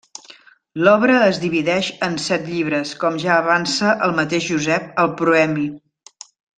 [0.87, 5.73] L'obra es divideix en set llibres com ja avança el mateix Josep al proemi.